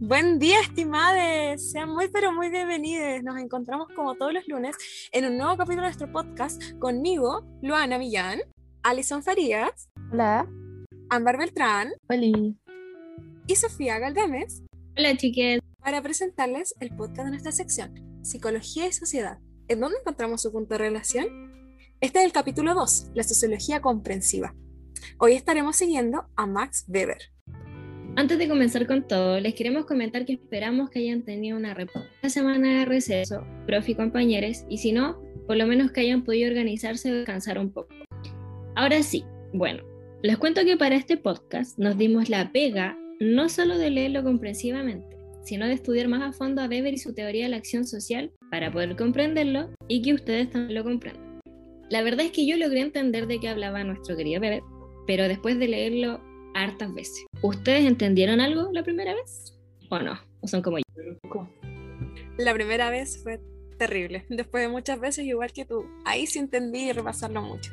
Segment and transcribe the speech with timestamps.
[0.00, 1.72] Buen día, estimados.
[1.72, 3.20] Sean muy, pero muy bienvenidos.
[3.24, 4.76] Nos encontramos como todos los lunes
[5.10, 8.38] en un nuevo capítulo de nuestro podcast conmigo, Luana Millán,
[8.84, 9.88] Alison Farías.
[10.12, 10.48] Hola.
[11.10, 11.90] Ámbar Beltrán.
[12.08, 12.54] Hola.
[13.48, 14.62] Y Sofía Galdames.
[14.96, 15.58] Hola, chiques.
[15.80, 19.40] Para presentarles el podcast de nuestra sección, Psicología y Sociedad.
[19.66, 21.26] ¿En dónde encontramos su punto de relación?
[22.00, 24.54] Este es el capítulo 2, la sociología comprensiva.
[25.18, 27.32] Hoy estaremos siguiendo a Max Weber.
[28.18, 32.08] Antes de comenzar con todo, les queremos comentar que esperamos que hayan tenido una reposa
[32.26, 36.50] semana de receso, profe y compañeros, y si no, por lo menos que hayan podido
[36.50, 37.94] organizarse y descansar un poco.
[38.74, 39.84] Ahora sí, bueno,
[40.20, 45.16] les cuento que para este podcast nos dimos la pega no solo de leerlo comprensivamente,
[45.44, 48.32] sino de estudiar más a fondo a Weber y su teoría de la acción social
[48.50, 51.38] para poder comprenderlo y que ustedes también lo comprendan.
[51.88, 54.62] La verdad es que yo logré entender de qué hablaba nuestro querido Weber,
[55.06, 56.20] pero después de leerlo
[56.54, 57.27] hartas veces.
[57.40, 59.56] ¿Ustedes entendieron algo la primera vez?
[59.90, 60.18] ¿O no?
[60.40, 60.84] ¿O son como yo?
[62.36, 63.40] La primera vez fue
[63.78, 64.24] terrible.
[64.28, 65.84] Después de muchas veces, igual que tú.
[66.04, 67.72] Ahí sí entendí y repasarlo mucho.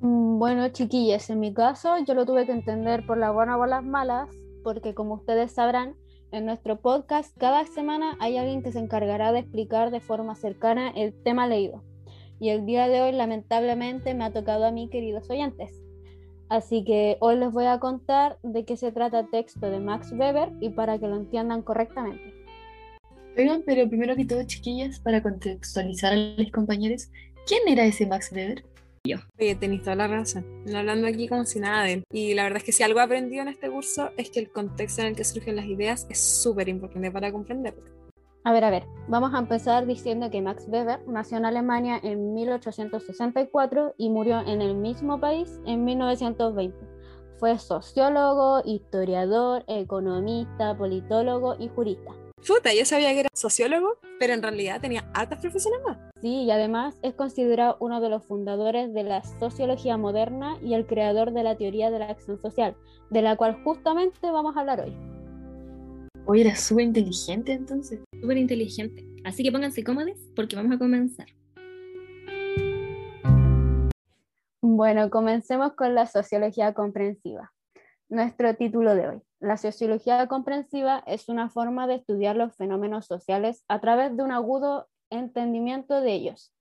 [0.00, 3.66] Mm, Bueno, chiquillas, en mi caso yo lo tuve que entender por las buenas o
[3.66, 4.28] las malas,
[4.62, 5.96] porque como ustedes sabrán,
[6.30, 10.90] en nuestro podcast cada semana hay alguien que se encargará de explicar de forma cercana
[10.90, 11.82] el tema leído.
[12.38, 15.81] Y el día de hoy, lamentablemente, me ha tocado a mí, queridos oyentes.
[16.52, 20.12] Así que hoy les voy a contar de qué se trata el texto de Max
[20.12, 22.34] Weber y para que lo entiendan correctamente.
[23.38, 27.08] Oigan, pero primero que todo, chiquillas, para contextualizar a los compañeros,
[27.46, 28.66] ¿quién era ese Max Weber?
[29.38, 30.44] Oye, tenéis toda la razón.
[30.66, 32.04] No hablando aquí como si nada de él.
[32.12, 34.52] Y la verdad es que si algo he aprendido en este curso es que el
[34.52, 38.01] contexto en el que surgen las ideas es súper importante para comprenderlo.
[38.44, 42.34] A ver, a ver, vamos a empezar diciendo que Max Weber nació en Alemania en
[42.34, 46.76] 1864 y murió en el mismo país en 1920.
[47.38, 52.10] Fue sociólogo, historiador, economista, politólogo y jurista.
[52.44, 55.98] Puta, yo sabía que era sociólogo, pero en realidad tenía hartas profesiones más.
[56.20, 60.86] Sí, y además es considerado uno de los fundadores de la sociología moderna y el
[60.88, 62.74] creador de la teoría de la acción social,
[63.10, 65.11] de la cual justamente vamos a hablar hoy.
[66.24, 68.00] Hoy era súper inteligente entonces.
[68.20, 69.04] Súper inteligente.
[69.24, 71.26] Así que pónganse cómodos porque vamos a comenzar.
[74.60, 77.52] Bueno, comencemos con la sociología comprensiva.
[78.08, 79.22] Nuestro título de hoy.
[79.40, 84.30] La sociología comprensiva es una forma de estudiar los fenómenos sociales a través de un
[84.30, 86.54] agudo entendimiento de ellos.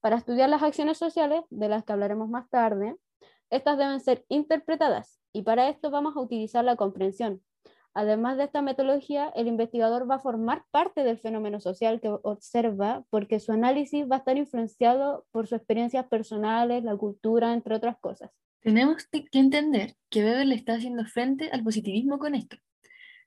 [0.00, 2.96] Para estudiar las acciones sociales, de las que hablaremos más tarde,
[3.48, 7.40] estas deben ser interpretadas y para esto vamos a utilizar la comprensión.
[7.96, 13.06] Además de esta metodología, el investigador va a formar parte del fenómeno social que observa
[13.08, 17.96] porque su análisis va a estar influenciado por sus experiencias personales, la cultura, entre otras
[17.96, 18.30] cosas.
[18.60, 22.58] Tenemos que entender que Weber le está haciendo frente al positivismo con esto,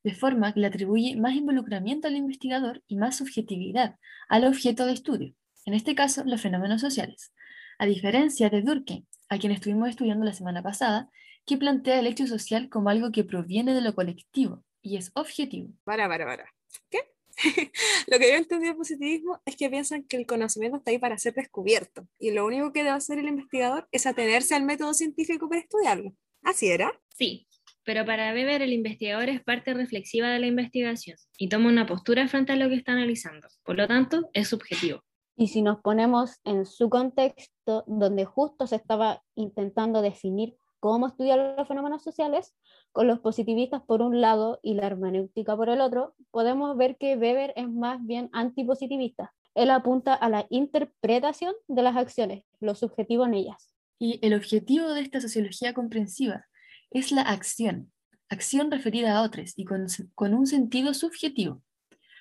[0.03, 3.95] de forma que le atribuye más involucramiento al investigador y más subjetividad
[4.27, 5.33] al objeto de estudio,
[5.65, 7.33] en este caso los fenómenos sociales,
[7.79, 11.09] a diferencia de Durkheim, a quien estuvimos estudiando la semana pasada,
[11.49, 15.73] que plantea el hecho social como algo que proviene de lo colectivo y es objetivo.
[15.83, 16.45] Para, para, para.
[16.91, 16.99] ¿Qué?
[18.07, 21.17] lo que yo entendí del positivismo es que piensan que el conocimiento está ahí para
[21.17, 25.49] ser descubierto y lo único que debe hacer el investigador es atenerse al método científico
[25.49, 26.13] para estudiarlo.
[26.43, 27.01] ¿Así era?
[27.17, 27.47] Sí,
[27.83, 32.27] pero para Weber el investigador es parte reflexiva de la investigación y toma una postura
[32.27, 33.47] frente a lo que está analizando.
[33.63, 35.03] Por lo tanto, es subjetivo.
[35.35, 41.55] Y si nos ponemos en su contexto, donde justo se estaba intentando definir cómo estudiar
[41.57, 42.53] los fenómenos sociales,
[42.91, 47.15] con los positivistas por un lado y la hermenéutica por el otro, podemos ver que
[47.15, 49.33] Weber es más bien antipositivista.
[49.55, 53.75] Él apunta a la interpretación de las acciones, lo subjetivo en ellas.
[53.99, 56.45] Y el objetivo de esta sociología comprensiva
[56.91, 57.91] es la acción,
[58.29, 61.61] acción referida a otros y con, con un sentido subjetivo.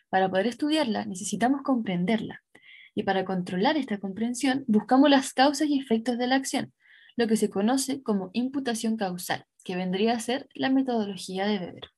[0.09, 2.43] Para poder estudiarla necesitamos comprenderla,
[2.99, 6.73] y para controlar esta comprensión buscamos las causas y efectos de la acción,
[7.19, 11.91] lo que se conoce como imputación causal, que vendría a ser la metodología de Weber.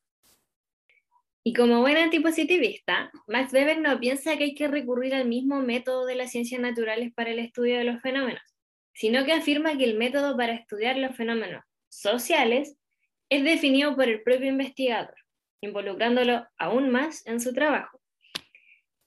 [1.44, 6.06] Y como buen antipositivista, Max Weber no piensa que hay que recurrir al mismo método
[6.06, 8.40] de las ciencias naturales para el estudio de los fenómenos,
[8.94, 12.78] sino que afirma que el método para estudiar los fenómenos sociales
[13.28, 15.14] es definido por el propio investigador,
[15.60, 18.00] involucrándolo aún más en su trabajo.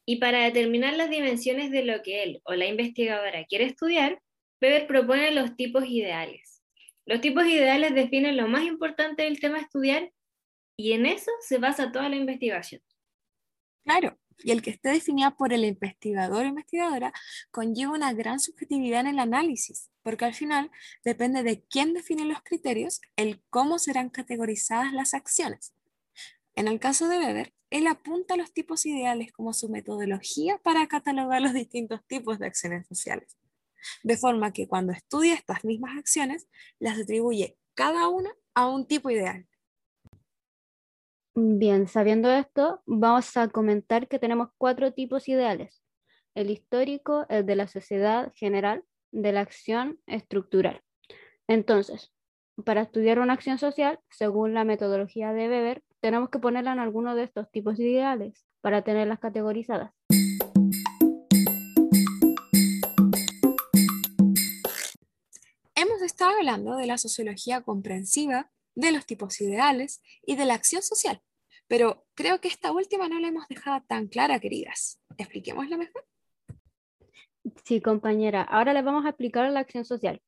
[0.06, 4.20] Y para determinar las dimensiones de lo que él o la investigadora quiere estudiar,
[4.64, 6.64] Weber propone los tipos ideales.
[7.06, 10.14] Los tipos ideales definen lo más importante del tema a estudiar
[10.78, 12.82] y en eso se basa toda la investigación.
[13.84, 17.12] Claro, y el que esté definida por el investigador o investigadora
[17.52, 20.72] conlleva una gran subjetividad en el análisis, porque al final
[21.04, 25.74] depende de quién define los criterios, el cómo serán categorizadas las acciones.
[26.56, 31.42] En el caso de Weber, él apunta los tipos ideales como su metodología para catalogar
[31.42, 33.36] los distintos tipos de acciones sociales.
[34.04, 36.48] De forma que cuando estudia estas mismas acciones,
[36.80, 39.48] las atribuye cada una a un tipo ideal.
[41.36, 45.82] Bien, sabiendo esto, vamos a comentar que tenemos cuatro tipos ideales.
[46.36, 50.82] El histórico, el de la sociedad general, de la acción estructural.
[51.48, 52.14] Entonces,
[52.66, 57.16] para estudiar una acción social, según la metodología de Weber, tenemos que ponerla en alguno
[57.16, 59.92] de estos tipos ideales para tenerlas categorizadas.
[66.24, 71.22] Hablando de la sociología comprensiva, de los tipos ideales y de la acción social,
[71.68, 75.00] pero creo que esta última no la hemos dejado tan clara, queridas.
[75.18, 76.06] ¿Expliquémosla mejor?
[77.66, 78.42] Sí, compañera.
[78.42, 80.22] Ahora les vamos a explicar la acción social.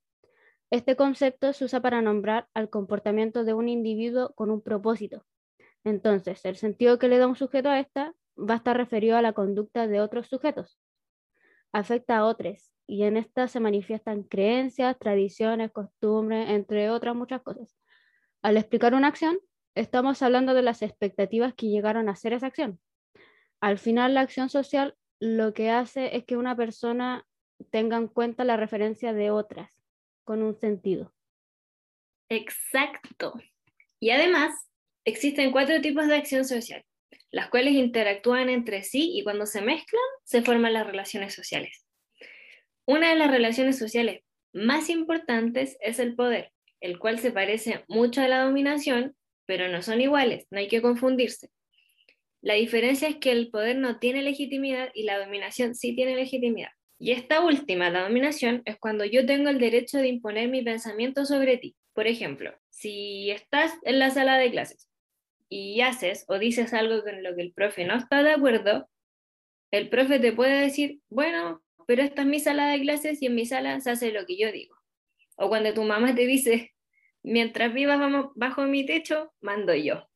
[0.72, 5.26] Este concepto se usa para nombrar al comportamiento de un individuo con un propósito.
[5.84, 9.22] Entonces, el sentido que le da un sujeto a esta va a estar referido a
[9.22, 10.80] la conducta de otros sujetos.
[11.74, 17.76] Afecta a otros y en esta se manifiestan creencias, tradiciones, costumbres, entre otras muchas cosas.
[18.42, 19.40] Al explicar una acción,
[19.76, 22.80] estamos hablando de las expectativas que llegaron a hacer esa acción.
[23.60, 27.26] Al final, la acción social lo que hace es que una persona
[27.72, 29.72] tenga en cuenta la referencia de otras
[30.24, 31.14] con un sentido.
[32.30, 33.34] Exacto.
[34.00, 34.54] Y además,
[35.06, 36.84] existen cuatro tipos de acción social,
[37.32, 41.86] las cuales interactúan entre sí y cuando se mezclan se forman las relaciones sociales.
[42.86, 44.22] Una de las relaciones sociales
[44.54, 49.16] más importantes es el poder, el cual se parece mucho a la dominación,
[49.46, 51.50] pero no son iguales, no hay que confundirse.
[52.42, 56.70] La diferencia es que el poder no tiene legitimidad y la dominación sí tiene legitimidad.
[57.00, 61.26] Y esta última, la dominación, es cuando yo tengo el derecho de imponer mi pensamiento
[61.26, 61.76] sobre ti.
[61.94, 64.88] Por ejemplo, si estás en la sala de clases
[65.50, 68.90] y haces o dices algo con lo que el profe no está de acuerdo,
[69.72, 73.36] el profe te puede decir, bueno, pero esta es mi sala de clases y en
[73.36, 74.76] mi sala se hace lo que yo digo.
[75.36, 76.74] O cuando tu mamá te dice,
[77.24, 78.00] mientras vivas
[78.36, 80.08] bajo mi techo, mando yo.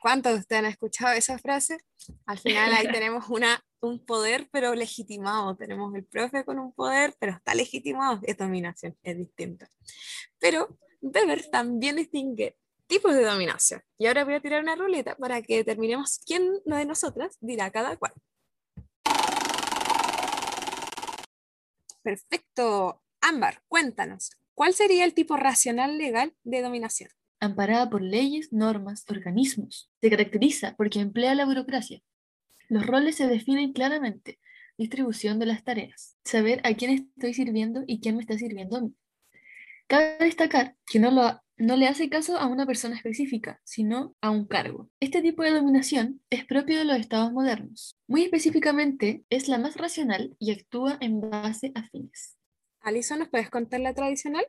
[0.00, 1.78] ¿Cuántos de ustedes han escuchado esa frase?
[2.26, 5.56] Al final ahí tenemos una, un poder, pero legitimado.
[5.56, 8.20] Tenemos el profe con un poder, pero está legitimado.
[8.24, 9.66] Es dominación, es distinto.
[10.38, 12.56] Pero Weber también distingue
[12.92, 13.80] tipos de dominación.
[13.96, 17.96] Y ahora voy a tirar una ruleta para que determinemos quién de nosotras dirá cada
[17.96, 18.12] cual.
[22.02, 23.02] Perfecto.
[23.22, 27.08] Ámbar, cuéntanos, ¿cuál sería el tipo racional legal de dominación?
[27.42, 29.90] amparada por leyes, normas, organismos.
[30.00, 32.00] Se caracteriza porque emplea la burocracia.
[32.68, 34.38] Los roles se definen claramente.
[34.78, 36.16] Distribución de las tareas.
[36.24, 38.94] Saber a quién estoy sirviendo y quién me está sirviendo a mí.
[39.88, 44.30] Cabe destacar que no, lo, no le hace caso a una persona específica, sino a
[44.30, 44.88] un cargo.
[45.00, 47.98] Este tipo de dominación es propio de los estados modernos.
[48.06, 52.36] Muy específicamente, es la más racional y actúa en base a fines.
[52.80, 54.44] Alison, ¿nos puedes contar la tradicional?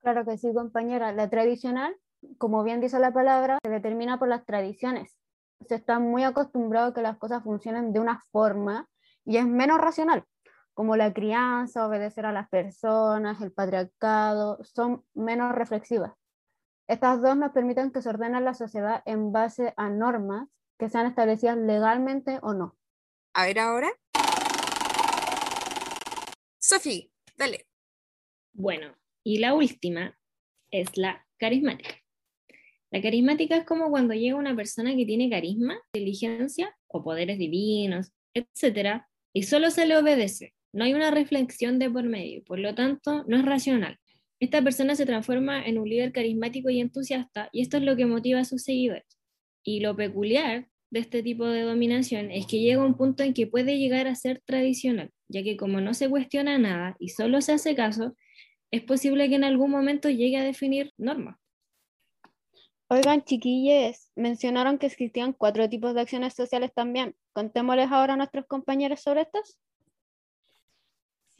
[0.00, 1.12] Claro que sí, compañera.
[1.12, 1.94] La tradicional,
[2.38, 5.16] como bien dice la palabra, se determina por las tradiciones.
[5.68, 8.88] Se está muy acostumbrado a que las cosas funcionen de una forma
[9.24, 10.24] y es menos racional,
[10.74, 16.12] como la crianza, obedecer a las personas, el patriarcado, son menos reflexivas.
[16.88, 21.06] Estas dos nos permiten que se ordene la sociedad en base a normas que sean
[21.06, 22.76] establecidas legalmente o no.
[23.34, 23.88] A ver ahora.
[26.58, 27.04] Sofía,
[27.36, 27.66] dale.
[28.52, 28.94] Bueno,
[29.24, 30.18] y la última
[30.70, 31.94] es la carismática.
[32.90, 38.12] La carismática es como cuando llega una persona que tiene carisma, inteligencia o poderes divinos,
[38.34, 39.02] etc.
[39.32, 40.54] Y solo se le obedece.
[40.72, 43.98] No hay una reflexión de por medio, por lo tanto, no es racional.
[44.40, 48.06] Esta persona se transforma en un líder carismático y entusiasta y esto es lo que
[48.06, 49.06] motiva a sus seguidores.
[49.62, 53.46] Y lo peculiar de este tipo de dominación es que llega un punto en que
[53.46, 57.52] puede llegar a ser tradicional, ya que como no se cuestiona nada y solo se
[57.52, 58.16] hace caso,
[58.70, 61.36] es posible que en algún momento llegue a definir normas.
[62.88, 67.14] Oigan, chiquillos, mencionaron que existían cuatro tipos de acciones sociales también.
[67.32, 69.58] Contémosles ahora a nuestros compañeros sobre estas.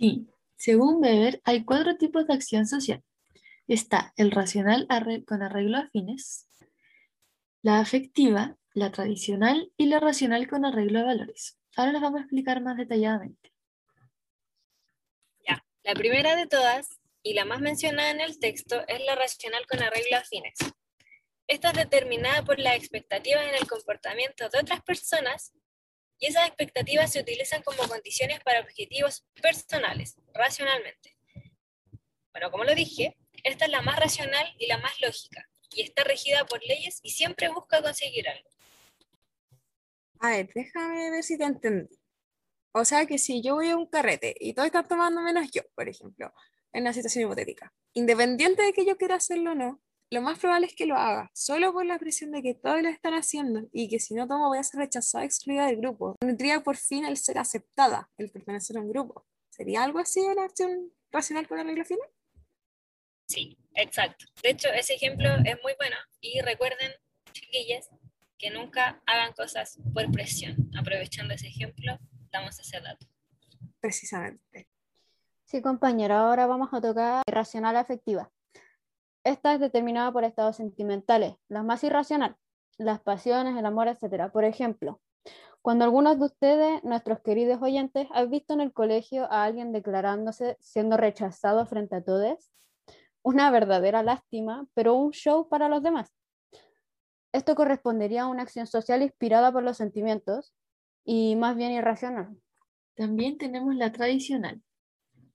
[0.02, 3.04] Sí, según Weber, hay cuatro tipos de acción social.
[3.68, 4.88] Está el racional
[5.28, 6.48] con arreglo a fines,
[7.62, 11.56] la afectiva, la tradicional y la racional con arreglo a valores.
[11.76, 13.52] Ahora les vamos a explicar más detalladamente.
[15.46, 19.64] Ya, la primera de todas y la más mencionada en el texto es la racional
[19.68, 20.54] con arreglo a fines.
[21.46, 25.52] Esta es determinada por las expectativas en el comportamiento de otras personas
[26.22, 31.16] y esas expectativas se utilizan como condiciones para objetivos personales, racionalmente.
[32.30, 36.04] Bueno, como lo dije, esta es la más racional y la más lógica, y está
[36.04, 38.48] regida por leyes y siempre busca conseguir algo.
[40.20, 41.98] A ver, déjame ver si te entendí.
[42.70, 45.62] O sea que si yo voy a un carrete y todos están tomando menos yo,
[45.74, 46.32] por ejemplo,
[46.72, 50.66] en una situación hipotética, independiente de que yo quiera hacerlo o no, lo más probable
[50.66, 53.88] es que lo haga, solo por la presión de que todos lo están haciendo y
[53.88, 56.16] que si no tomo voy a ser rechazada, excluida del grupo.
[56.20, 59.24] Tendría por fin el ser aceptada, el pertenecer a un grupo.
[59.48, 62.06] ¿Sería algo así una acción racional con la regla final?
[63.26, 64.26] Sí, exacto.
[64.42, 66.92] De hecho, ese ejemplo es muy bueno y recuerden,
[67.32, 67.88] chiquillas,
[68.36, 70.70] que nunca hagan cosas por presión.
[70.78, 71.98] Aprovechando ese ejemplo,
[72.30, 73.06] damos ese dato.
[73.80, 74.68] Precisamente.
[75.46, 78.30] Sí, compañero, ahora vamos a tocar irracional afectiva.
[79.24, 82.36] Esta es determinada por estados sentimentales, las más irracionales,
[82.78, 84.30] las pasiones, el amor, etc.
[84.32, 85.00] Por ejemplo,
[85.60, 90.56] cuando algunos de ustedes, nuestros queridos oyentes, han visto en el colegio a alguien declarándose
[90.60, 92.50] siendo rechazado frente a todos,
[93.22, 96.12] una verdadera lástima, pero un show para los demás.
[97.32, 100.52] Esto correspondería a una acción social inspirada por los sentimientos
[101.04, 102.36] y más bien irracional.
[102.96, 104.60] También tenemos la tradicional,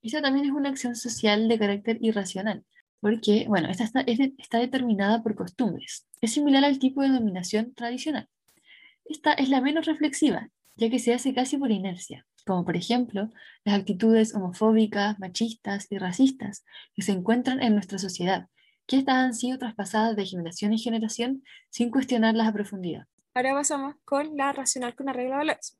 [0.02, 2.64] esa también es una acción social de carácter irracional,
[3.00, 6.06] porque, bueno, esta está, está determinada por costumbres.
[6.20, 8.28] Es similar al tipo de dominación tradicional.
[9.04, 13.30] Esta es la menos reflexiva, ya que se hace casi por inercia, como por ejemplo
[13.64, 16.64] las actitudes homofóbicas, machistas y racistas
[16.94, 18.48] que se encuentran en nuestra sociedad,
[18.86, 23.06] que estas han sido traspasadas de generación en generación sin cuestionarlas a profundidad.
[23.34, 25.77] Ahora pasamos con la racional con arreglo de valores.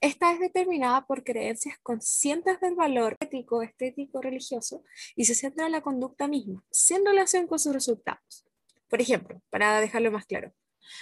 [0.00, 4.82] Esta es determinada por creencias conscientes del valor ético, estético, religioso
[5.16, 8.44] y se centra en la conducta misma, sin relación con sus resultados.
[8.88, 10.52] Por ejemplo, para dejarlo más claro,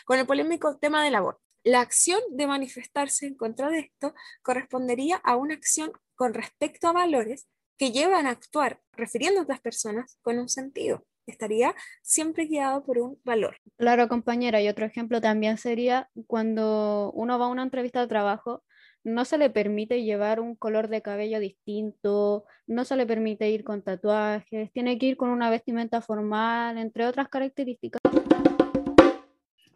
[0.05, 5.17] con el polémico tema del aborto, la acción de manifestarse en contra de esto correspondería
[5.17, 7.47] a una acción con respecto a valores
[7.77, 11.05] que llevan a actuar refiriendo a otras personas con un sentido.
[11.27, 13.57] Estaría siempre guiado por un valor.
[13.77, 18.65] Claro, compañera, y otro ejemplo también sería cuando uno va a una entrevista de trabajo
[19.05, 23.65] no se le permite llevar un color de cabello distinto, no se le permite ir
[23.65, 28.01] con tatuajes, tiene que ir con una vestimenta formal, entre otras características.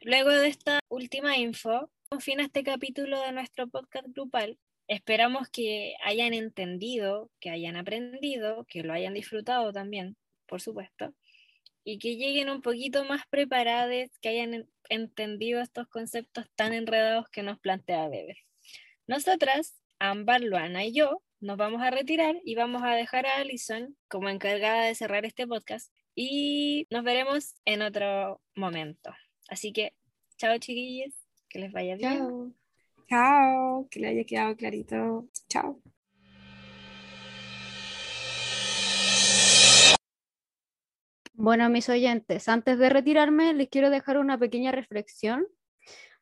[0.02, 1.90] Luego de esta última info,
[2.20, 4.58] fin a este capítulo de nuestro podcast grupal.
[4.88, 10.16] Esperamos que hayan entendido, que hayan aprendido, que lo hayan disfrutado también,
[10.46, 11.12] por supuesto,
[11.82, 17.42] y que lleguen un poquito más preparados, que hayan entendido estos conceptos tan enredados que
[17.42, 18.36] nos plantea Bebe.
[19.08, 23.96] Nosotras, Ámbar, Luana y yo, nos vamos a retirar y vamos a dejar a Alison
[24.08, 29.14] como encargada de cerrar este podcast y nos veremos en otro momento.
[29.48, 29.94] Así que,
[30.38, 31.14] chao chiquillos,
[31.48, 32.18] que les vaya bien.
[32.18, 32.52] Chao.
[33.08, 35.28] Chao, que le haya quedado clarito.
[35.48, 35.80] Chao.
[41.34, 45.46] Bueno, mis oyentes, antes de retirarme, les quiero dejar una pequeña reflexión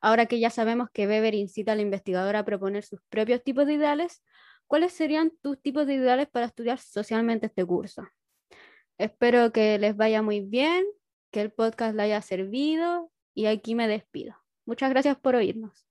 [0.05, 3.73] Ahora que ya sabemos que Weber incita al investigador a proponer sus propios tipos de
[3.73, 4.23] ideales,
[4.67, 8.07] ¿cuáles serían tus tipos de ideales para estudiar socialmente este curso?
[8.99, 10.85] Espero que les vaya muy bien,
[11.31, 14.37] que el podcast le haya servido y aquí me despido.
[14.67, 15.89] Muchas gracias por oírnos.